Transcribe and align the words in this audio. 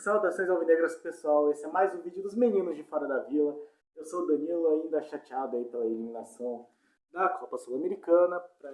Saudações 0.00 0.48
alvinegras 0.48 0.96
pessoal, 0.96 1.50
esse 1.50 1.62
é 1.62 1.68
mais 1.68 1.94
um 1.94 2.00
vídeo 2.00 2.22
dos 2.22 2.34
meninos 2.34 2.74
de 2.74 2.82
fora 2.84 3.06
da 3.06 3.18
vila. 3.18 3.54
Eu 3.94 4.02
sou 4.02 4.22
o 4.22 4.26
Danilo, 4.26 4.66
ainda 4.66 5.02
chateado 5.02 5.58
aí 5.58 5.64
pela 5.66 5.84
eliminação 5.84 6.66
da 7.12 7.28
Copa 7.28 7.58
Sul-Americana 7.58 8.40
para 8.40 8.72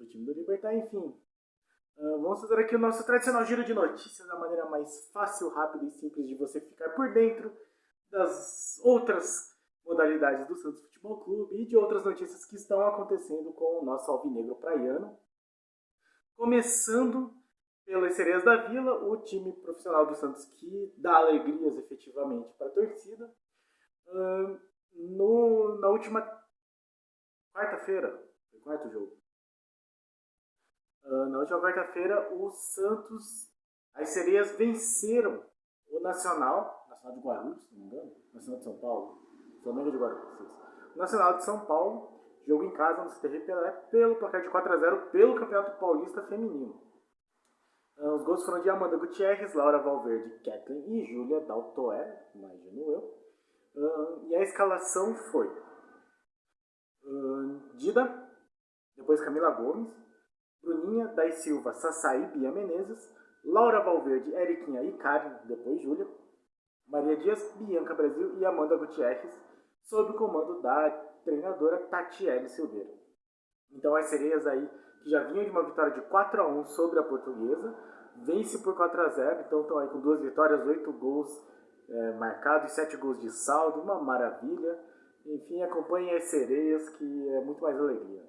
o 0.00 0.06
time 0.06 0.24
do 0.24 0.32
Libertar, 0.32 0.72
enfim. 0.72 1.12
Uh, 1.96 2.22
vamos 2.22 2.40
fazer 2.40 2.56
aqui 2.60 2.76
o 2.76 2.78
nosso 2.78 3.04
tradicional 3.04 3.44
giro 3.44 3.64
de 3.64 3.74
notícias 3.74 4.28
da 4.28 4.36
maneira 4.36 4.64
mais 4.66 5.10
fácil, 5.12 5.48
rápida 5.48 5.86
e 5.86 5.90
simples 5.90 6.28
de 6.28 6.36
você 6.36 6.60
ficar 6.60 6.90
por 6.90 7.12
dentro 7.12 7.52
das 8.08 8.80
outras 8.84 9.58
modalidades 9.84 10.46
do 10.46 10.54
Santos 10.54 10.82
Futebol 10.82 11.18
Clube 11.24 11.56
e 11.56 11.66
de 11.66 11.76
outras 11.76 12.04
notícias 12.04 12.44
que 12.44 12.54
estão 12.54 12.80
acontecendo 12.86 13.52
com 13.54 13.80
o 13.80 13.84
nosso 13.84 14.08
alvinegro 14.08 14.54
praiano. 14.54 15.18
Começando 16.36 17.39
pelas 17.90 18.14
Sereias 18.14 18.44
da 18.44 18.68
Vila, 18.68 19.04
o 19.04 19.16
time 19.16 19.52
profissional 19.52 20.06
do 20.06 20.14
Santos 20.14 20.44
que 20.44 20.94
dá 20.96 21.16
alegrias 21.16 21.76
efetivamente 21.76 22.48
para 22.56 22.68
a 22.68 22.70
torcida. 22.70 23.34
Uh, 24.06 24.60
no, 24.94 25.76
na 25.80 25.88
última 25.88 26.20
quarta-feira, 27.52 28.24
quarto 28.62 28.88
jogo. 28.90 29.18
Uh, 31.02 31.26
na 31.30 31.40
última 31.40 31.60
quarta-feira, 31.60 32.32
o 32.32 32.52
Santos, 32.52 33.52
as 33.94 34.10
Sereias 34.10 34.56
venceram 34.56 35.44
o 35.90 35.98
Nacional, 35.98 36.86
Nacional 36.88 37.16
de 37.16 37.26
Guarulhos, 37.26 37.64
se 37.64 37.74
não 37.74 37.86
me 37.86 37.92
engano, 37.92 38.16
Nacional 38.32 38.58
de 38.58 38.64
São 38.64 38.78
Paulo, 38.78 39.18
Flamengo 39.64 39.90
de 39.90 39.98
Guarulhos, 39.98 40.40
o 40.94 40.96
Nacional 40.98 41.36
de 41.38 41.44
São 41.44 41.66
Paulo, 41.66 42.20
jogo 42.46 42.62
em 42.62 42.72
casa 42.72 43.02
no 43.02 43.10
CTV 43.10 43.40
Pelé, 43.40 43.72
pelo 43.90 44.14
placar 44.14 44.42
de 44.42 44.48
4 44.48 44.72
a 44.72 44.76
0 44.76 45.10
pelo 45.10 45.34
Campeonato 45.34 45.76
Paulista 45.80 46.22
Feminino. 46.28 46.88
Ah, 48.02 48.14
os 48.14 48.24
gols 48.24 48.44
foram 48.46 48.62
de 48.62 48.70
Amanda 48.70 48.96
Gutierrez, 48.96 49.54
Laura 49.54 49.78
Valverde, 49.78 50.42
Kathleen 50.42 51.02
e 51.02 51.12
Júlia 51.12 51.40
Daltoé, 51.42 52.30
imagino 52.34 52.90
eu. 52.92 53.20
Uh, 53.74 54.26
e 54.26 54.36
a 54.36 54.42
escalação 54.42 55.14
foi 55.30 55.46
uh, 57.04 57.76
Dida, 57.76 58.28
depois 58.96 59.22
Camila 59.22 59.50
Gomes, 59.50 59.92
Bruninha, 60.62 61.08
Dai 61.08 61.30
Silva, 61.32 61.74
Sassai, 61.74 62.26
Bia 62.32 62.50
Menezes, 62.50 62.98
Laura 63.44 63.84
Valverde, 63.84 64.34
Eriquinha 64.34 64.82
e 64.82 64.96
Karen, 64.96 65.46
depois 65.46 65.82
Júlia, 65.82 66.08
Maria 66.88 67.16
Dias, 67.18 67.54
Bianca 67.58 67.94
Brasil 67.94 68.38
e 68.38 68.46
Amanda 68.46 68.76
Gutierrez, 68.76 69.38
sob 69.84 70.12
o 70.12 70.16
comando 70.16 70.60
da 70.62 70.90
treinadora 71.22 71.86
Tatiele 71.88 72.48
Silveira. 72.48 72.92
Então 73.72 73.94
as 73.94 74.06
sereias 74.06 74.46
aí 74.46 74.68
que 75.02 75.10
já 75.10 75.22
vinham 75.24 75.44
de 75.44 75.50
uma 75.50 75.64
vitória 75.64 75.92
de 75.92 76.02
4 76.08 76.42
a 76.42 76.48
1 76.48 76.64
sobre 76.66 76.98
a 76.98 77.04
portuguesa, 77.04 77.89
vence 78.24 78.58
por 78.58 78.76
4 78.76 79.00
a 79.00 79.08
0 79.08 79.40
então 79.46 79.62
estão 79.62 79.78
aí 79.78 79.88
com 79.88 80.00
duas 80.00 80.20
vitórias, 80.20 80.66
oito 80.66 80.92
gols 80.92 81.28
é, 81.88 82.12
marcados, 82.12 82.72
sete 82.72 82.96
gols 82.96 83.20
de 83.20 83.30
saldo, 83.30 83.80
uma 83.80 84.00
maravilha. 84.00 84.78
Enfim, 85.26 85.62
acompanhem 85.62 86.16
as 86.16 86.24
sereias, 86.24 86.88
que 86.90 87.28
é 87.28 87.40
muito 87.44 87.62
mais 87.62 87.78
alegria. 87.78 88.22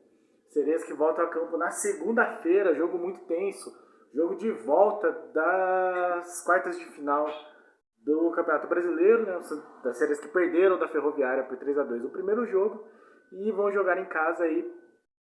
Sereias 0.50 0.84
que 0.84 0.94
voltam 0.94 1.24
a 1.24 1.30
campo 1.30 1.58
na 1.58 1.72
segunda-feira, 1.72 2.76
jogo 2.76 2.98
muito 2.98 3.22
tenso, 3.26 3.72
jogo 4.14 4.36
de 4.36 4.52
volta 4.52 5.10
das 5.34 6.44
quartas 6.44 6.78
de 6.78 6.86
final 6.88 7.26
do 8.04 8.32
Campeonato 8.32 8.68
Brasileiro, 8.68 9.26
né, 9.26 9.40
das 9.84 9.98
séries 9.98 10.20
que 10.20 10.28
perderam 10.28 10.78
da 10.78 10.88
Ferroviária 10.88 11.44
por 11.44 11.58
3 11.58 11.78
a 11.78 11.84
2 11.84 12.02
no 12.02 12.10
primeiro 12.10 12.46
jogo 12.48 12.84
e 13.32 13.52
vão 13.52 13.72
jogar 13.72 13.98
em 13.98 14.06
casa 14.06 14.44
aí 14.44 14.81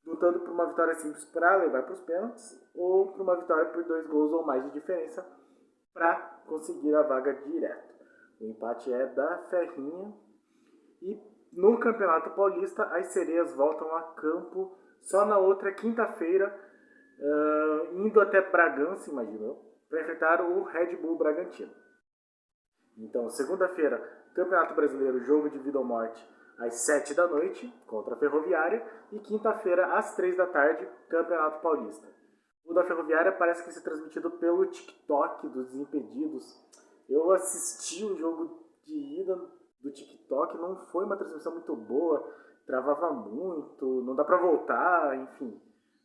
lutando 0.06 0.40
por 0.40 0.50
uma 0.50 0.68
vitória 0.68 0.96
simples 0.96 1.26
para 1.26 1.58
levar 1.58 1.84
para 1.84 1.94
os 1.94 2.02
pênaltis 2.02 2.72
ou 2.76 3.12
por 3.12 3.22
uma 3.22 3.40
vitória 3.40 3.66
por 3.66 3.84
dois 3.84 4.08
gols 4.08 4.32
ou 4.32 4.44
mais 4.44 4.64
de 4.66 4.72
diferença 4.72 5.26
para 5.94 6.16
conseguir 6.48 6.94
a 6.96 7.04
vaga 7.04 7.34
direto. 7.34 7.94
O 8.40 8.46
empate 8.46 8.92
é 8.92 9.06
da 9.08 9.38
Ferrinha 9.50 10.14
e 11.02 11.20
no 11.54 11.80
Campeonato 11.80 12.32
Paulista 12.32 12.84
as 12.84 13.08
sereias 13.08 13.54
voltam 13.54 13.96
a 13.96 14.02
campo 14.14 14.76
só 15.02 15.26
na 15.26 15.38
outra 15.38 15.72
quinta-feira, 15.74 16.56
uh, 17.20 17.96
indo 17.98 18.20
até 18.22 18.42
Bragança, 18.42 19.10
imaginou, 19.10 19.60
para 19.90 20.02
enfrentar 20.02 20.42
o 20.42 20.64
Red 20.64 20.96
Bull 20.98 21.18
Bragantino. 21.18 21.72
Então, 22.98 23.30
segunda-feira, 23.30 23.98
Campeonato 24.34 24.76
Brasileiro, 24.76 25.20
jogo 25.26 25.50
de 25.50 25.58
vida 25.60 25.78
ou 25.78 25.86
morte 25.86 26.26
às 26.66 26.76
7 26.76 27.14
da 27.14 27.28
noite, 27.28 27.74
contra 27.88 28.14
a 28.14 28.18
Ferroviária, 28.18 28.86
e 29.12 29.20
quinta-feira, 29.20 29.98
às 29.98 30.16
3 30.16 30.38
da 30.38 30.48
tarde, 30.48 30.88
Campeonato 31.10 31.62
Paulista. 31.62 32.08
O 32.66 32.74
da 32.74 32.84
Ferroviária 32.84 33.32
parece 33.32 33.62
que 33.62 33.68
vai 33.68 33.74
ser 33.74 33.82
transmitido 33.82 34.30
pelo 34.32 34.66
TikTok 34.68 35.48
dos 35.50 35.68
Desimpedidos. 35.72 36.58
Eu 37.10 37.32
assisti 37.32 38.06
o 38.06 38.16
jogo 38.16 38.60
de 38.86 39.22
ida 39.22 39.36
do 39.82 39.92
TikTok, 39.92 40.58
não 40.58 40.76
foi 40.88 41.06
uma 41.06 41.18
transmissão 41.18 41.54
muito 41.54 41.76
boa, 41.76 42.24
travava 42.66 43.12
muito, 43.12 43.86
não 44.04 44.16
dá 44.16 44.24
pra 44.24 44.38
voltar, 44.38 45.18
enfim. 45.18 45.60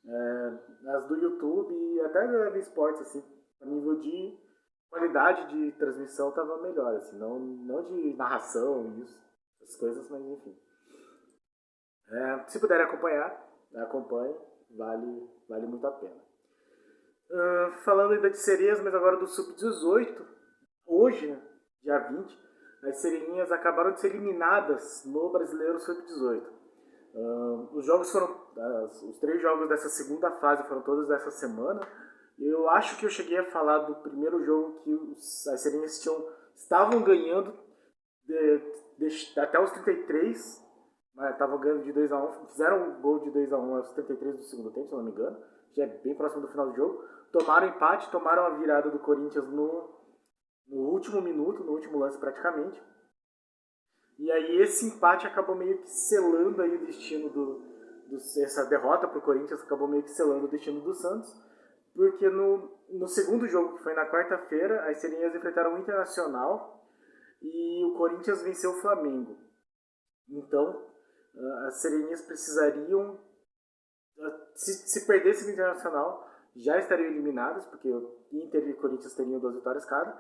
É, 0.08 0.52
as 0.96 1.06
do 1.06 1.16
YouTube 1.16 1.74
e 1.74 2.00
até 2.00 2.26
da 2.26 2.58
Esportes, 2.58 3.02
assim, 3.02 3.22
a 3.60 3.66
nível 3.66 3.96
de 3.96 4.38
qualidade 4.88 5.48
de 5.48 5.72
transmissão 5.72 6.30
tava 6.30 6.62
melhor, 6.62 6.94
assim, 6.94 7.18
não, 7.18 7.38
não 7.38 7.82
de 7.84 8.16
narração, 8.16 8.94
isso 8.98 9.25
essas 9.62 9.76
coisas, 9.76 10.08
mas 10.10 10.22
enfim. 10.22 10.56
É, 12.08 12.44
se 12.48 12.60
puder 12.60 12.80
acompanhar, 12.80 13.46
acompanhe, 13.74 14.36
vale, 14.76 15.30
vale 15.48 15.66
muito 15.66 15.86
a 15.86 15.92
pena. 15.92 16.26
Uh, 17.28 17.72
falando 17.84 18.12
ainda 18.12 18.30
de 18.30 18.38
sereias, 18.38 18.80
mas 18.80 18.94
agora 18.94 19.16
do 19.16 19.26
Sub-18, 19.26 20.24
hoje, 20.86 21.36
dia 21.82 21.98
20, 21.98 22.46
as 22.84 22.98
sereinhas 22.98 23.50
acabaram 23.50 23.92
de 23.92 24.00
ser 24.00 24.14
eliminadas 24.14 25.04
no 25.04 25.30
Brasileiro 25.30 25.80
Sub-18. 25.80 26.56
Uh, 27.14 27.76
os 27.76 27.84
jogos 27.84 28.12
foram, 28.12 28.30
uh, 28.30 29.08
os 29.08 29.18
três 29.18 29.42
jogos 29.42 29.68
dessa 29.68 29.88
segunda 29.88 30.30
fase 30.32 30.68
foram 30.68 30.82
todos 30.82 31.10
essa 31.10 31.30
semana. 31.32 31.80
Eu 32.38 32.68
acho 32.70 32.98
que 32.98 33.06
eu 33.06 33.10
cheguei 33.10 33.38
a 33.38 33.50
falar 33.50 33.78
do 33.78 33.94
primeiro 33.96 34.44
jogo 34.44 34.80
que 34.84 34.92
os, 34.92 35.46
as 35.48 35.62
sereinhas 35.62 35.98
tinham, 36.00 36.22
estavam 36.54 37.02
ganhando 37.02 37.58
de, 38.24 38.58
até 39.36 39.60
os 39.60 39.70
33, 39.72 40.66
estavam 41.30 41.58
ganhando 41.58 41.84
de 41.84 41.92
2 41.92 42.12
a 42.12 42.22
1 42.22 42.46
fizeram 42.48 42.88
um 42.88 43.00
gol 43.00 43.20
de 43.20 43.30
2 43.30 43.52
a 43.52 43.58
1 43.58 43.76
aos 43.76 43.92
33 43.92 44.36
do 44.36 44.42
segundo 44.42 44.70
tempo, 44.72 44.88
se 44.88 44.94
não 44.94 45.02
me 45.02 45.10
engano, 45.10 45.38
já 45.72 45.84
é 45.84 45.86
bem 45.86 46.14
próximo 46.14 46.42
do 46.42 46.48
final 46.48 46.70
do 46.70 46.76
jogo. 46.76 47.04
Tomaram 47.32 47.68
empate, 47.68 48.10
tomaram 48.10 48.46
a 48.46 48.50
virada 48.50 48.90
do 48.90 48.98
Corinthians 48.98 49.46
no, 49.48 49.90
no 50.68 50.88
último 50.90 51.20
minuto, 51.20 51.64
no 51.64 51.72
último 51.72 51.98
lance 51.98 52.18
praticamente. 52.18 52.82
E 54.18 54.30
aí 54.30 54.62
esse 54.62 54.86
empate 54.86 55.26
acabou 55.26 55.54
meio 55.54 55.78
que 55.78 55.90
selando 55.90 56.62
aí 56.62 56.74
o 56.74 56.86
destino 56.86 57.28
do, 57.28 57.62
do 58.08 58.16
essa 58.16 58.64
derrota 58.66 59.06
para 59.06 59.18
o 59.18 59.22
Corinthians 59.22 59.62
acabou 59.62 59.88
meio 59.88 60.02
que 60.02 60.10
selando 60.10 60.46
o 60.46 60.50
destino 60.50 60.80
do 60.80 60.94
Santos, 60.94 61.30
porque 61.94 62.28
no, 62.28 62.70
no 62.88 63.08
segundo 63.08 63.46
jogo, 63.46 63.76
que 63.76 63.82
foi 63.82 63.94
na 63.94 64.06
quarta-feira, 64.06 64.88
as 64.88 64.98
Serinhas 64.98 65.34
enfrentaram 65.34 65.74
o 65.74 65.78
Internacional 65.78 66.85
e 67.46 67.84
o 67.84 67.96
Corinthians 67.96 68.42
venceu 68.42 68.70
o 68.72 68.80
Flamengo. 68.80 69.36
Então, 70.28 70.82
ah, 71.36 71.66
as 71.68 71.80
Sereninhas 71.80 72.22
precisariam, 72.22 73.20
ah, 74.20 74.46
se, 74.54 74.72
se 74.88 75.06
perdesse 75.06 75.46
o 75.46 75.52
Internacional, 75.52 76.28
já 76.56 76.78
estariam 76.78 77.10
eliminadas, 77.10 77.64
porque 77.66 77.88
o 77.88 78.26
Inter 78.32 78.66
e 78.66 78.72
o 78.72 78.80
Corinthians 78.80 79.14
teriam 79.14 79.38
duas 79.38 79.54
vitórias 79.54 79.84
cada. 79.84 80.18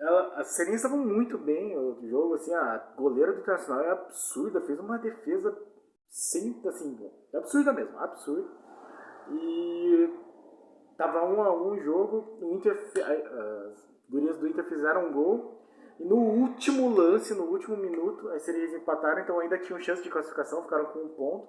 Ela, 0.00 0.40
as 0.40 0.56
Sereninhas 0.56 0.82
estavam 0.82 1.04
muito 1.04 1.38
bem 1.38 1.76
no 1.76 2.08
jogo, 2.08 2.34
assim, 2.34 2.52
a 2.54 2.94
goleira 2.96 3.32
do 3.32 3.40
Internacional 3.40 3.84
é 3.84 3.90
absurda, 3.90 4.60
fez 4.62 4.80
uma 4.80 4.98
defesa 4.98 5.56
sem, 6.08 6.60
assim, 6.66 7.10
absurda 7.34 7.72
mesmo, 7.72 7.96
absurda. 7.98 8.48
E 9.30 10.18
tava 10.98 11.24
um 11.24 11.42
a 11.42 11.54
um 11.54 11.70
o 11.70 11.80
jogo, 11.80 12.38
o 12.40 12.54
Inter, 12.54 12.72
as 12.74 13.92
gurias 14.10 14.38
do 14.38 14.48
Inter 14.48 14.68
fizeram 14.68 15.06
um 15.06 15.12
gol 15.12 15.61
e 16.02 16.04
no 16.04 16.16
último 16.16 16.88
lance, 16.88 17.32
no 17.32 17.44
último 17.44 17.76
minuto, 17.76 18.28
as 18.30 18.42
sereias 18.42 18.74
empataram, 18.74 19.22
então 19.22 19.38
ainda 19.38 19.56
tinham 19.58 19.80
chance 19.80 20.02
de 20.02 20.10
classificação, 20.10 20.64
ficaram 20.64 20.86
com 20.86 20.98
um 20.98 21.08
ponto. 21.10 21.48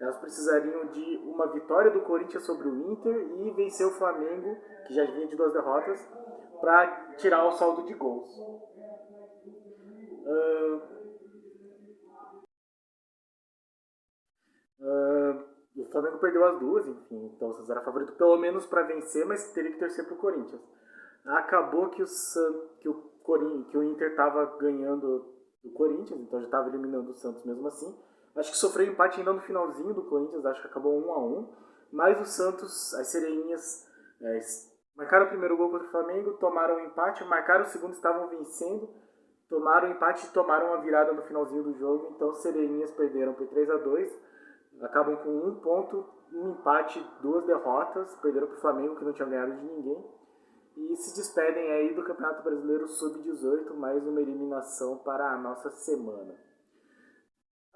Elas 0.00 0.16
precisariam 0.16 0.86
de 0.86 1.18
uma 1.18 1.52
vitória 1.52 1.90
do 1.90 2.00
Corinthians 2.00 2.46
sobre 2.46 2.66
o 2.66 2.92
Inter 2.92 3.14
e 3.14 3.50
vencer 3.50 3.86
o 3.86 3.90
Flamengo, 3.90 4.56
que 4.86 4.94
já 4.94 5.04
vinha 5.04 5.26
de 5.26 5.36
duas 5.36 5.52
derrotas, 5.52 6.00
para 6.62 7.14
tirar 7.18 7.46
o 7.46 7.52
saldo 7.52 7.84
de 7.84 7.92
gols. 7.92 8.30
Uh, 10.22 10.76
uh, 14.80 15.44
o 15.76 15.90
Flamengo 15.92 16.18
perdeu 16.20 16.44
as 16.46 16.58
duas, 16.58 16.86
enfim, 16.86 17.32
então 17.36 17.50
o 17.50 17.70
era 17.70 17.82
favorito 17.82 18.14
pelo 18.14 18.38
menos 18.38 18.64
para 18.64 18.84
vencer, 18.84 19.26
mas 19.26 19.52
teria 19.52 19.72
que 19.72 19.78
torcer 19.78 20.06
para 20.06 20.14
o 20.14 20.18
Corinthians. 20.18 20.62
Acabou 21.26 21.90
que 21.90 22.02
o, 22.02 22.06
que 22.78 22.88
o 22.88 23.09
que 23.68 23.78
o 23.78 23.82
Inter 23.82 24.10
estava 24.10 24.44
ganhando 24.58 25.26
do 25.62 25.70
Corinthians, 25.72 26.20
então 26.20 26.40
já 26.40 26.46
estava 26.46 26.68
eliminando 26.68 27.10
o 27.10 27.14
Santos 27.14 27.44
mesmo 27.44 27.66
assim. 27.68 27.94
Acho 28.36 28.52
que 28.52 28.58
sofreu 28.58 28.86
empate 28.86 29.18
ainda 29.18 29.32
no 29.32 29.40
finalzinho 29.40 29.92
do 29.92 30.04
Corinthians, 30.04 30.46
acho 30.46 30.62
que 30.62 30.68
acabou 30.68 30.96
1 30.98 31.12
a 31.12 31.18
1 31.18 31.48
Mas 31.92 32.20
o 32.20 32.24
Santos, 32.24 32.94
as 32.94 33.08
sereinhas, 33.08 33.86
é, 34.22 34.40
marcaram 34.96 35.26
o 35.26 35.28
primeiro 35.28 35.56
gol 35.56 35.70
contra 35.70 35.86
o 35.86 35.90
Flamengo, 35.90 36.34
tomaram 36.34 36.76
o 36.76 36.80
empate, 36.80 37.24
marcaram 37.24 37.64
o 37.64 37.68
segundo, 37.68 37.92
estavam 37.92 38.28
vencendo, 38.28 38.88
tomaram 39.48 39.88
o 39.88 39.92
empate 39.92 40.26
e 40.26 40.30
tomaram 40.30 40.72
a 40.74 40.76
virada 40.78 41.12
no 41.12 41.22
finalzinho 41.22 41.64
do 41.64 41.78
jogo. 41.78 42.12
Então, 42.14 42.32
Sereirinhas 42.34 42.90
perderam 42.92 43.34
por 43.34 43.46
3 43.48 43.70
a 43.70 43.76
2 43.76 44.30
acabam 44.82 45.16
com 45.16 45.30
um 45.30 45.54
ponto, 45.56 46.04
um 46.32 46.50
empate, 46.50 47.04
duas 47.20 47.44
derrotas, 47.44 48.14
perderam 48.16 48.46
para 48.46 48.56
o 48.56 48.60
Flamengo, 48.60 48.96
que 48.96 49.04
não 49.04 49.12
tinha 49.12 49.28
ganhado 49.28 49.52
de 49.52 49.64
ninguém. 49.64 50.19
E 50.88 50.96
se 50.96 51.14
despedem 51.14 51.70
aí 51.72 51.94
do 51.94 52.02
Campeonato 52.02 52.42
Brasileiro 52.42 52.88
Sub-18, 52.88 53.74
mais 53.74 54.02
uma 54.02 54.20
eliminação 54.20 54.96
para 54.98 55.34
a 55.34 55.36
nossa 55.36 55.70
semana. 55.70 56.34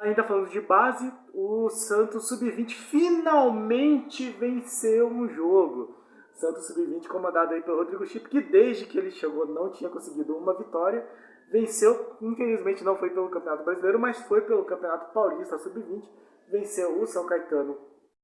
Ainda 0.00 0.24
falando 0.24 0.48
de 0.48 0.60
base, 0.62 1.12
o 1.34 1.68
Santos 1.68 2.26
Sub-20 2.28 2.70
finalmente 2.70 4.30
venceu 4.30 5.06
um 5.06 5.28
jogo. 5.28 5.94
Santos 6.32 6.66
Sub-20 6.66 7.06
comandado 7.06 7.52
aí 7.52 7.62
pelo 7.62 7.76
Rodrigo 7.76 8.06
Chip, 8.06 8.26
que 8.28 8.40
desde 8.40 8.86
que 8.86 8.96
ele 8.96 9.10
chegou 9.10 9.46
não 9.46 9.70
tinha 9.70 9.90
conseguido 9.90 10.34
uma 10.34 10.56
vitória. 10.56 11.06
Venceu, 11.52 12.16
infelizmente 12.22 12.82
não 12.82 12.96
foi 12.96 13.10
pelo 13.10 13.28
Campeonato 13.28 13.64
Brasileiro, 13.64 14.00
mas 14.00 14.18
foi 14.22 14.40
pelo 14.40 14.64
Campeonato 14.64 15.12
Paulista 15.12 15.58
Sub-20. 15.58 16.08
Venceu 16.50 17.00
o 17.00 17.06
São 17.06 17.26
Caetano 17.26 17.76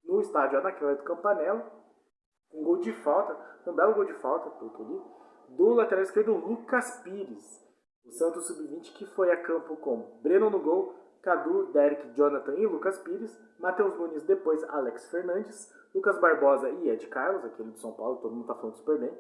no 0.05 0.21
estádio 0.21 0.59
Anaquela 0.59 0.95
do 0.95 1.05
Campanella. 1.05 1.80
Um 2.53 2.65
gol 2.65 2.79
de 2.79 2.93
falta, 2.93 3.37
um 3.67 3.75
belo 3.75 3.95
gol 3.95 4.05
de 4.05 4.15
falta, 4.15 4.51
pelo 4.51 4.71
que 4.71 4.81
eu 4.81 4.87
li, 4.87 5.03
do 5.57 5.75
lateral 5.75 6.03
esquerdo 6.03 6.35
Lucas 6.35 7.01
Pires. 7.03 7.61
O 8.05 8.11
Santos 8.11 8.47
Sub-20 8.47 8.93
que 8.95 9.07
foi 9.07 9.31
a 9.31 9.37
campo 9.37 9.77
com 9.77 10.19
Breno 10.23 10.51
no 10.51 10.59
gol, 10.59 10.95
Cadu, 11.23 11.67
Derek, 11.73 12.13
Jonathan 12.15 12.55
e 12.55 12.67
Lucas 12.67 12.99
Pires, 12.99 13.39
Matheus 13.59 13.97
Nunes, 13.99 14.23
depois 14.25 14.63
Alex 14.65 15.11
Fernandes, 15.11 15.71
Lucas 15.95 16.19
Barbosa 16.19 16.71
e 16.71 16.89
Ed 16.89 17.07
Carlos, 17.09 17.45
aquele 17.45 17.71
do 17.71 17.79
São 17.79 17.93
Paulo, 17.93 18.17
todo 18.17 18.33
mundo 18.33 18.43
está 18.43 18.55
falando 18.55 18.77
super 18.77 18.99
bem, 18.99 19.13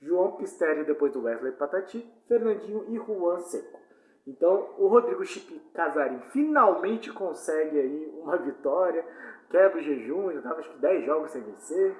João 0.00 0.32
Pistelli, 0.32 0.84
depois 0.84 1.12
do 1.12 1.22
Wesley 1.22 1.52
Patati, 1.52 2.06
Fernandinho 2.28 2.84
e 2.88 2.96
Juan 2.96 3.40
Seco. 3.40 3.78
Então, 4.26 4.74
o 4.76 4.88
Rodrigo 4.88 5.24
Chip 5.24 5.58
Casarim 5.72 6.20
finalmente 6.30 7.10
consegue 7.10 7.78
aí 7.78 8.12
uma 8.22 8.36
vitória, 8.36 9.04
quebra 9.50 9.78
o 9.78 9.82
jejum, 9.82 10.30
já 10.32 10.38
estava 10.38 10.60
acho 10.60 10.70
que 10.70 10.78
10 10.78 11.06
jogos 11.06 11.30
sem 11.30 11.42
vencer. 11.42 11.96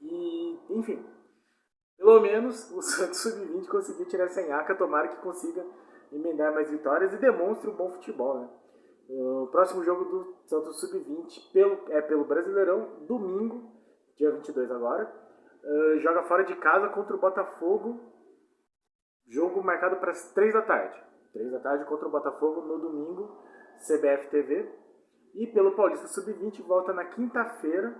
E, 0.00 0.58
enfim, 0.70 1.04
pelo 1.96 2.20
menos 2.20 2.70
o 2.72 2.80
Santos 2.82 3.20
Sub-20 3.20 3.68
conseguiu 3.68 4.06
tirar 4.06 4.24
essa 4.24 4.42
enhaca, 4.42 4.74
tomara 4.74 5.08
que 5.08 5.22
consiga 5.22 5.64
emendar 6.12 6.52
mais 6.52 6.70
vitórias 6.70 7.12
e 7.12 7.18
demonstre 7.18 7.70
um 7.70 7.76
bom 7.76 7.90
futebol, 7.90 8.40
né? 8.40 8.48
O 9.08 9.48
próximo 9.48 9.82
jogo 9.82 10.04
do 10.04 10.36
Santos 10.46 10.80
Sub-20 10.80 11.52
pelo, 11.52 11.92
é 11.92 12.00
pelo 12.00 12.24
Brasileirão, 12.24 13.04
domingo, 13.06 13.72
dia 14.16 14.30
22 14.30 14.70
agora. 14.70 15.12
Uh, 15.64 15.98
joga 15.98 16.22
fora 16.22 16.44
de 16.44 16.54
casa 16.56 16.88
contra 16.88 17.16
o 17.16 17.20
Botafogo. 17.20 18.00
Jogo 19.26 19.62
marcado 19.62 19.96
para 19.96 20.12
as 20.12 20.32
3 20.32 20.52
da 20.52 20.62
tarde. 20.62 21.02
3 21.32 21.50
da 21.50 21.58
tarde 21.58 21.84
contra 21.86 22.06
o 22.06 22.10
Botafogo 22.10 22.62
no 22.62 22.78
domingo, 22.78 23.36
CBF 23.78 24.30
TV. 24.30 24.72
E 25.34 25.46
pelo 25.48 25.74
Paulista 25.74 26.06
Sub-20 26.06 26.62
volta 26.62 26.92
na 26.92 27.04
quinta-feira, 27.04 27.96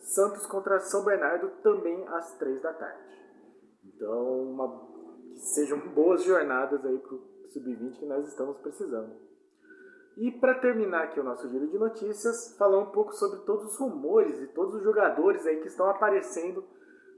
Santos 0.00 0.46
contra 0.46 0.78
São 0.80 1.04
Bernardo, 1.04 1.48
também 1.62 2.06
às 2.08 2.36
3 2.38 2.60
da 2.62 2.72
tarde. 2.72 2.98
Então, 3.84 4.42
uma, 4.42 4.86
que 5.30 5.38
sejam 5.40 5.78
boas 5.94 6.22
jornadas 6.22 6.84
aí 6.84 6.98
para 6.98 7.14
o 7.14 7.22
sub-20 7.48 7.98
que 7.98 8.06
nós 8.06 8.26
estamos 8.26 8.58
precisando. 8.58 9.28
E 10.16 10.32
para 10.32 10.54
terminar 10.54 11.04
aqui 11.04 11.20
o 11.20 11.24
nosso 11.24 11.48
giro 11.48 11.68
de 11.68 11.78
notícias, 11.78 12.56
falar 12.58 12.78
um 12.78 12.90
pouco 12.90 13.12
sobre 13.12 13.38
todos 13.40 13.66
os 13.66 13.78
rumores 13.78 14.40
e 14.40 14.48
todos 14.48 14.74
os 14.74 14.82
jogadores 14.82 15.46
aí 15.46 15.60
que 15.60 15.68
estão 15.68 15.88
aparecendo 15.88 16.64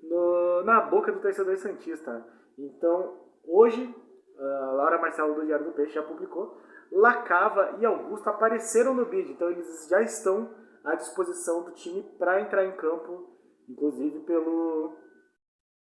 no, 0.03 0.63
na 0.65 0.83
boca 0.83 1.11
do 1.11 1.21
torcedor 1.21 1.57
santista. 1.57 2.27
Então, 2.59 3.17
hoje, 3.47 3.95
a 4.39 4.73
Laura 4.73 5.01
Marcelo 5.01 5.35
do 5.35 5.47
Diário 5.47 5.65
do 5.65 5.73
Peixe 5.73 5.95
já 5.95 6.03
publicou, 6.03 6.59
Lacava 6.93 7.77
e 7.79 7.87
Augusto 7.87 8.29
apareceram 8.29 8.93
no 8.95 9.07
bid, 9.07 9.33
então 9.33 9.49
eles 9.49 9.89
já 9.89 10.03
estão 10.03 10.51
à 10.85 10.95
disposição 10.95 11.65
do 11.65 11.73
time 11.73 12.03
para 12.19 12.41
entrar 12.41 12.65
em 12.65 12.77
campo, 12.77 13.31
inclusive 13.69 14.21
pelo, 14.21 14.97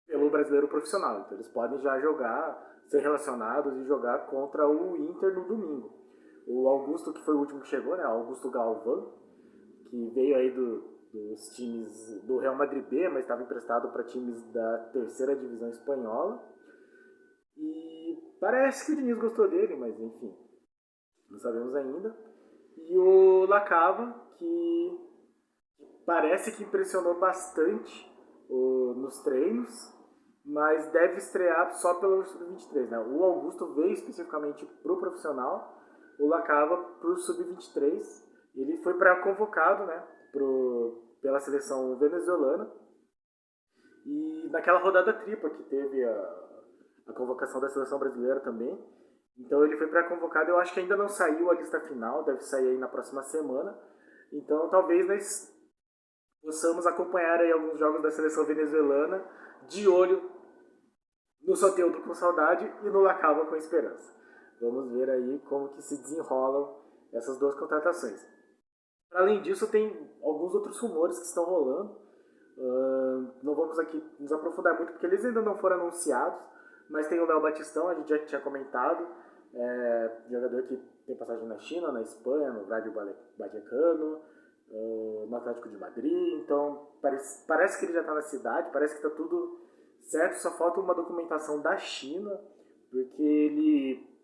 pelo 0.06 0.30
brasileiro 0.30 0.68
profissional. 0.68 1.20
Então 1.20 1.36
eles 1.36 1.48
podem 1.48 1.80
já 1.80 1.98
jogar 2.00 2.74
ser 2.88 3.00
relacionados 3.00 3.76
e 3.78 3.86
jogar 3.86 4.26
contra 4.26 4.68
o 4.68 4.96
Inter 4.96 5.34
no 5.34 5.48
domingo. 5.48 6.04
O 6.46 6.68
Augusto, 6.68 7.12
que 7.12 7.24
foi 7.24 7.34
o 7.34 7.38
último 7.38 7.60
que 7.60 7.68
chegou, 7.68 7.96
né? 7.96 8.04
Augusto 8.04 8.50
Galvão, 8.50 9.14
que 9.88 10.10
veio 10.10 10.36
aí 10.36 10.50
do, 10.50 10.80
dos 11.10 11.48
times 11.56 12.22
do 12.24 12.38
Real 12.38 12.54
Madrid 12.54 12.84
B, 12.86 13.08
mas 13.08 13.22
estava 13.22 13.42
emprestado 13.42 13.90
para 13.90 14.04
times 14.04 14.42
da 14.52 14.78
terceira 14.92 15.34
divisão 15.34 15.70
espanhola. 15.70 16.42
E 17.56 18.36
parece 18.40 18.86
que 18.86 18.92
o 18.92 18.96
Diniz 18.96 19.18
gostou 19.18 19.48
dele, 19.48 19.76
mas 19.76 19.98
enfim, 19.98 20.36
não 21.30 21.38
sabemos 21.38 21.74
ainda. 21.74 22.33
E 22.76 22.98
o 22.98 23.46
Lacava, 23.46 24.14
que 24.38 25.04
parece 26.06 26.56
que 26.56 26.64
impressionou 26.64 27.18
bastante 27.18 28.12
o, 28.48 28.94
nos 28.96 29.22
treinos, 29.22 29.72
mas 30.44 30.90
deve 30.92 31.16
estrear 31.16 31.72
só 31.76 31.94
pelo 31.94 32.24
Sub-23. 32.24 32.88
Né? 32.90 32.98
O 32.98 33.24
Augusto 33.24 33.74
veio 33.74 33.92
especificamente 33.92 34.66
para 34.82 34.92
o 34.92 35.00
profissional, 35.00 35.74
o 36.18 36.26
Lacava 36.26 36.76
para 36.76 37.10
o 37.10 37.16
Sub-23. 37.16 38.24
Ele 38.54 38.82
foi 38.82 38.94
para 38.94 39.22
convocado 39.22 39.86
né, 39.86 40.06
pro, 40.32 41.02
pela 41.22 41.40
seleção 41.40 41.96
venezuelana. 41.98 42.70
E 44.06 44.48
naquela 44.50 44.80
rodada 44.80 45.14
tripla 45.14 45.48
que 45.48 45.62
teve 45.64 46.04
a, 46.04 46.44
a 47.08 47.12
convocação 47.14 47.60
da 47.60 47.70
seleção 47.70 47.98
brasileira 47.98 48.40
também. 48.40 48.78
Então 49.38 49.64
ele 49.64 49.76
foi 49.76 49.88
pré-convocado, 49.88 50.50
eu 50.50 50.58
acho 50.58 50.72
que 50.72 50.80
ainda 50.80 50.96
não 50.96 51.08
saiu 51.08 51.50
a 51.50 51.54
lista 51.54 51.80
final, 51.80 52.24
deve 52.24 52.40
sair 52.42 52.68
aí 52.68 52.78
na 52.78 52.88
próxima 52.88 53.22
semana. 53.22 53.76
Então 54.32 54.68
talvez 54.70 55.06
nós 55.08 55.52
possamos 56.42 56.86
acompanhar 56.86 57.40
aí 57.40 57.52
alguns 57.52 57.78
jogos 57.78 58.02
da 58.02 58.10
seleção 58.10 58.44
venezuelana 58.44 59.24
de 59.68 59.88
olho 59.88 60.30
no 61.42 61.56
Soteudo 61.56 62.02
com 62.02 62.14
saudade 62.14 62.64
e 62.82 62.90
no 62.90 63.00
Lacava 63.00 63.46
com 63.46 63.56
esperança. 63.56 64.14
Vamos 64.60 64.92
ver 64.92 65.10
aí 65.10 65.38
como 65.48 65.70
que 65.70 65.82
se 65.82 66.00
desenrolam 66.00 66.82
essas 67.12 67.38
duas 67.38 67.54
contratações. 67.54 68.24
Além 69.12 69.42
disso, 69.42 69.70
tem 69.70 70.10
alguns 70.22 70.54
outros 70.54 70.80
rumores 70.80 71.18
que 71.18 71.26
estão 71.26 71.44
rolando. 71.44 72.04
Uh, 72.56 73.34
não 73.42 73.54
vamos 73.54 73.78
aqui 73.78 74.02
nos 74.18 74.32
aprofundar 74.32 74.76
muito 74.76 74.92
porque 74.92 75.06
eles 75.06 75.24
ainda 75.24 75.42
não 75.42 75.58
foram 75.58 75.80
anunciados, 75.80 76.40
mas 76.88 77.08
tem 77.08 77.20
o 77.20 77.26
Léo 77.26 77.40
Batistão, 77.40 77.88
a 77.88 77.94
gente 77.94 78.08
já 78.08 78.18
tinha 78.26 78.40
comentado, 78.40 79.06
é, 79.54 80.16
jogador 80.30 80.62
que 80.64 80.76
tem 81.06 81.16
passagem 81.16 81.46
na 81.46 81.58
China, 81.58 81.92
na 81.92 82.02
Espanha, 82.02 82.52
no 82.52 82.64
Rádio 82.66 82.92
Vallecano, 82.92 84.20
uh, 84.70 85.26
no 85.28 85.36
Atlético 85.36 85.68
de 85.68 85.76
Madrid, 85.76 86.42
então 86.42 86.88
parece, 87.00 87.46
parece 87.46 87.78
que 87.78 87.86
ele 87.86 87.92
já 87.92 88.00
está 88.00 88.14
na 88.14 88.22
cidade, 88.22 88.72
parece 88.72 88.94
que 88.94 89.06
está 89.06 89.14
tudo 89.16 89.60
certo? 90.00 90.36
Só 90.36 90.50
falta 90.52 90.80
uma 90.80 90.94
documentação 90.94 91.60
da 91.60 91.76
China, 91.76 92.40
porque 92.90 93.22
ele 93.22 94.14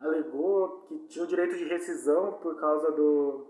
alegou 0.00 0.82
que 0.86 0.98
tinha 1.08 1.24
o 1.24 1.28
direito 1.28 1.56
de 1.56 1.64
rescisão 1.64 2.34
por 2.34 2.58
causa 2.58 2.92
do, 2.92 3.46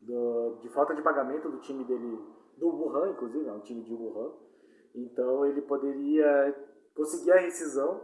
do 0.00 0.58
de 0.60 0.68
falta 0.70 0.94
de 0.94 1.02
pagamento 1.02 1.48
do 1.48 1.60
time 1.60 1.84
dele, 1.84 2.18
do 2.58 2.68
Wuhan, 2.68 3.10
inclusive, 3.10 3.48
é 3.48 3.52
um 3.52 3.60
time 3.60 3.82
de 3.82 3.94
Wuhan. 3.94 4.32
Então 4.94 5.44
ele 5.46 5.62
poderia 5.62 6.54
conseguir 6.94 7.32
a 7.32 7.40
rescisão. 7.40 8.00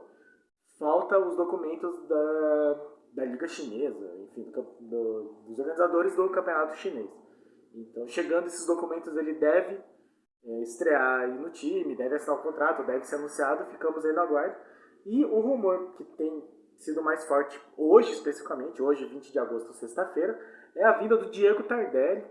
Falta 0.79 1.19
os 1.19 1.37
documentos 1.37 2.09
da, 2.09 2.93
da 3.15 3.25
Liga 3.25 3.47
Chinesa, 3.47 4.17
enfim, 4.23 4.51
do, 4.51 4.63
do, 4.81 5.23
dos 5.47 5.59
organizadores 5.59 6.17
do 6.17 6.31
campeonato 6.31 6.77
chinês. 6.77 7.11
Então, 7.75 8.07
chegando 8.07 8.47
esses 8.47 8.67
documentos, 8.67 9.17
ele 9.17 9.35
deve 9.35 9.83
é, 10.45 10.63
estrear 10.63 11.21
aí 11.21 11.39
no 11.39 11.51
time, 11.51 11.97
deve 11.97 12.17
assinar 12.17 12.39
o 12.39 12.43
contrato, 12.43 12.87
deve 12.87 13.05
ser 13.05 13.17
anunciado, 13.17 13.71
ficamos 13.71 14.05
aí 14.05 14.13
no 14.13 14.21
aguardo. 14.21 14.57
E 15.07 15.25
o 15.25 15.41
rumor 15.41 15.95
que 15.97 16.05
tem 16.05 16.49
sido 16.79 17.03
mais 17.03 17.25
forte 17.27 17.61
hoje, 17.77 18.13
especificamente, 18.13 18.83
hoje, 18.83 19.07
20 19.07 19.33
de 19.33 19.39
agosto, 19.39 19.73
sexta-feira, 19.75 20.39
é 20.77 20.85
a 20.85 20.99
vinda 20.99 21.17
do 21.17 21.31
Diego 21.31 21.63
Tardelli, 21.65 22.25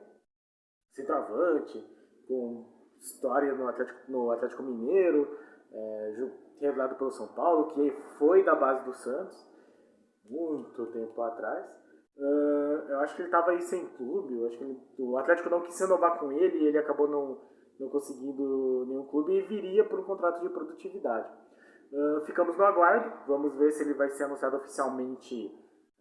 centroavante, 0.93 1.79
com 2.27 2.65
história 2.99 3.53
no 3.53 3.67
Atlético, 3.67 4.11
no 4.11 4.31
Atlético 4.31 4.63
Mineiro, 4.63 5.37
é, 5.71 6.15
revelado 6.61 6.95
pelo 6.95 7.11
São 7.11 7.27
Paulo, 7.29 7.73
que 7.73 7.91
foi 8.17 8.43
da 8.43 8.55
base 8.55 8.85
do 8.85 8.93
Santos, 8.93 9.45
muito 10.29 10.85
tempo 10.87 11.21
atrás. 11.21 11.65
Uh, 12.17 12.89
eu 12.89 12.99
acho 12.99 13.15
que 13.15 13.21
ele 13.21 13.29
estava 13.29 13.51
aí 13.51 13.61
sem 13.61 13.87
clube, 13.95 14.37
eu 14.37 14.47
acho 14.47 14.57
que 14.57 14.63
ele, 14.63 14.79
o 14.99 15.17
Atlético 15.17 15.49
não 15.49 15.61
quis 15.61 15.79
renovar 15.79 16.19
com 16.19 16.31
ele 16.31 16.59
e 16.59 16.67
ele 16.67 16.77
acabou 16.77 17.07
não 17.07 17.49
não 17.79 17.89
conseguindo 17.89 18.85
nenhum 18.87 19.07
clube 19.07 19.33
e 19.33 19.41
viria 19.41 19.83
por 19.83 19.99
um 19.99 20.03
contrato 20.03 20.39
de 20.43 20.49
produtividade. 20.49 21.27
Uh, 21.91 22.23
ficamos 22.25 22.55
no 22.55 22.63
aguardo, 22.63 23.11
vamos 23.25 23.55
ver 23.55 23.71
se 23.71 23.83
ele 23.83 23.95
vai 23.95 24.07
ser 24.11 24.25
anunciado 24.25 24.57
oficialmente 24.57 25.51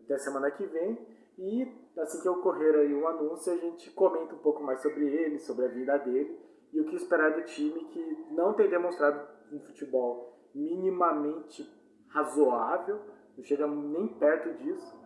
até 0.04 0.18
semana 0.18 0.50
que 0.50 0.66
vem 0.66 0.98
e 1.38 1.90
assim 1.98 2.20
que 2.20 2.28
ocorrer 2.28 2.74
aí 2.74 2.94
o 2.94 3.08
anúncio 3.08 3.52
a 3.52 3.56
gente 3.56 3.90
comenta 3.92 4.34
um 4.34 4.38
pouco 4.38 4.62
mais 4.62 4.82
sobre 4.82 5.06
ele, 5.06 5.38
sobre 5.38 5.64
a 5.64 5.68
vida 5.68 5.96
dele 5.98 6.38
e 6.72 6.80
o 6.80 6.84
que 6.84 6.96
esperar 6.96 7.32
do 7.32 7.44
time 7.44 7.84
que 7.86 8.26
não 8.32 8.52
tem 8.52 8.68
demonstrado 8.68 9.26
um 9.50 9.58
futebol 9.60 10.39
minimamente 10.54 11.68
razoável, 12.08 13.00
não 13.36 13.44
chega 13.44 13.66
nem 13.66 14.08
perto 14.18 14.52
disso. 14.58 15.00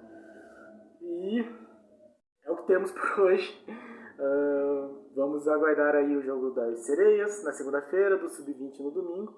E 1.00 1.40
é 2.44 2.50
o 2.50 2.56
que 2.56 2.66
temos 2.66 2.90
por 2.92 3.20
hoje. 3.20 3.64
Uh, 4.18 5.12
vamos 5.14 5.46
aguardar 5.48 5.96
aí 5.96 6.16
o 6.16 6.22
jogo 6.22 6.50
das 6.50 6.86
sereias 6.86 7.42
na 7.44 7.52
segunda-feira, 7.52 8.16
do 8.16 8.28
Sub-20 8.28 8.80
no 8.80 8.90
domingo. 8.90 9.34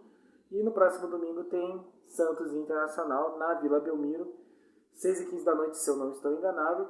E 0.50 0.62
no 0.62 0.72
próximo 0.72 1.08
domingo 1.08 1.44
tem 1.44 1.84
Santos 2.06 2.54
Internacional 2.54 3.36
na 3.38 3.54
Vila 3.54 3.80
Belmiro, 3.80 4.32
6 4.94 5.22
e 5.22 5.26
15 5.30 5.44
da 5.44 5.54
noite, 5.54 5.76
se 5.76 5.90
eu 5.90 5.96
não 5.96 6.12
estou 6.12 6.32
enganado. 6.32 6.88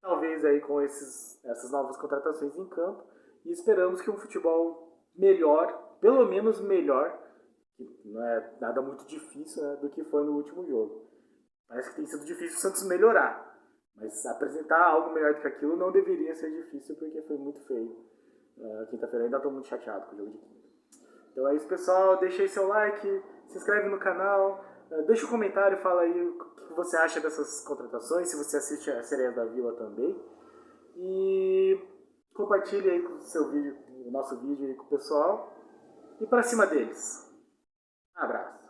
Talvez 0.00 0.44
aí 0.44 0.60
com 0.60 0.80
esses, 0.80 1.42
essas 1.44 1.70
novas 1.70 1.96
contratações 1.96 2.56
em 2.56 2.68
campo. 2.68 3.04
E 3.44 3.52
esperamos 3.52 4.00
que 4.00 4.10
um 4.10 4.16
futebol 4.16 5.00
melhor, 5.16 5.98
pelo 6.00 6.26
menos 6.26 6.60
melhor, 6.60 7.16
que 7.76 8.08
não 8.08 8.24
é 8.24 8.54
nada 8.60 8.80
muito 8.80 9.06
difícil 9.06 9.62
né, 9.62 9.76
do 9.76 9.90
que 9.90 10.02
foi 10.04 10.24
no 10.24 10.36
último 10.36 10.66
jogo. 10.66 11.06
Parece 11.68 11.90
que 11.90 11.96
tem 11.96 12.06
sido 12.06 12.24
difícil 12.24 12.56
o 12.56 12.60
Santos 12.60 12.86
melhorar. 12.86 13.54
Mas 13.96 14.24
apresentar 14.26 14.82
algo 14.82 15.14
melhor 15.14 15.34
do 15.34 15.40
que 15.40 15.46
aquilo 15.46 15.76
não 15.76 15.90
deveria 15.90 16.34
ser 16.34 16.50
difícil 16.50 16.96
porque 16.96 17.22
foi 17.22 17.36
muito 17.36 17.60
feio. 17.66 17.96
Uh, 18.58 18.86
Quinta-feira 18.90 19.24
ainda 19.24 19.36
estou 19.36 19.52
muito 19.52 19.68
chateado 19.68 20.06
com 20.06 20.14
o 20.14 20.18
jogo 20.18 20.30
de 20.32 20.38
quinta. 20.38 20.56
Então 21.32 21.48
é 21.48 21.54
isso, 21.56 21.66
pessoal. 21.66 22.18
Deixa 22.18 22.42
aí 22.42 22.48
seu 22.48 22.66
like, 22.66 23.24
se 23.48 23.58
inscreve 23.58 23.88
no 23.88 23.98
canal, 23.98 24.64
uh, 24.90 25.06
deixa 25.06 25.26
um 25.26 25.30
comentário, 25.30 25.78
fala 25.78 26.02
aí 26.02 26.28
o 26.28 26.38
que 26.38 26.74
você 26.74 26.96
acha 26.98 27.20
dessas 27.20 27.64
contratações, 27.64 28.28
se 28.28 28.36
você 28.36 28.58
assiste 28.58 28.90
a 28.90 29.02
Sereia 29.02 29.32
da 29.32 29.44
Vila 29.46 29.74
também. 29.76 30.14
E 30.96 31.80
compartilhe 32.34 32.90
aí 32.90 33.02
com 33.02 33.14
o 33.14 33.22
seu 33.22 33.50
vídeo, 33.50 33.76
o 34.06 34.10
nosso 34.10 34.38
vídeo 34.40 34.66
aí 34.66 34.74
com 34.74 34.84
o 34.84 34.88
pessoal. 34.88 35.54
E 36.20 36.26
para 36.26 36.42
cima 36.42 36.66
deles. 36.66 37.25
Um 38.18 38.22
abraço. 38.24 38.65